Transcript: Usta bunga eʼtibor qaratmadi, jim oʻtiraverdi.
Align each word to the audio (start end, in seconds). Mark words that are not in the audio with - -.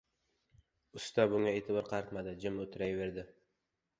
Usta 0.99 1.25
bunga 1.33 1.53
eʼtibor 1.59 1.85
qaratmadi, 1.91 2.35
jim 2.45 2.57
oʻtiraverdi. 2.65 3.27